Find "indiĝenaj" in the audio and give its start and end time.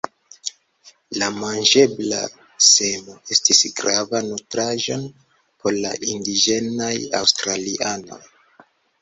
6.17-6.91